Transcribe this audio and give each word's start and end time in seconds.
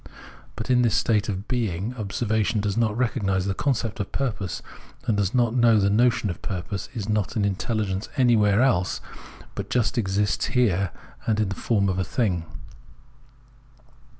But 0.55 0.71
in 0.71 0.81
this 0.81 0.95
state 0.95 1.29
of 1.29 1.47
being 1.47 1.93
observation 1.95 2.59
does 2.59 2.75
not 2.75 2.97
recognise 2.97 3.45
the 3.45 3.53
concept 3.53 3.99
of 3.99 4.11
purpose, 4.11 4.63
and 5.05 5.15
does 5.15 5.35
not 5.35 5.53
Ltiow 5.53 5.75
that 5.79 5.89
the 5.89 5.89
notion 5.91 6.31
of 6.31 6.41
purpose 6.41 6.89
is 6.95 7.07
not 7.07 7.35
in 7.35 7.43
an 7.45 7.47
intelligence 7.49 8.09
anywhere 8.17 8.63
else, 8.63 8.99
but 9.53 9.69
just 9.69 9.99
exists 9.99 10.45
here 10.45 10.89
and 11.27 11.39
in 11.39 11.49
the 11.49 11.55
form 11.55 11.87
of 11.87 11.99
a 11.99 12.03
thing. 12.03 12.45